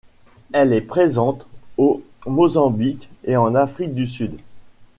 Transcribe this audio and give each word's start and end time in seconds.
Elle 0.51 0.73
est 0.73 0.81
présente 0.81 1.45
au 1.77 2.01
Mozambique 2.25 3.11
et 3.23 3.37
en 3.37 3.53
Afrique 3.53 3.93
du 3.93 4.07
Sud. 4.07 4.35